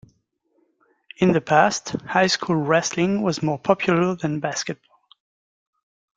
[1.17, 4.97] In the past, high school wrestling was more popular than basketball.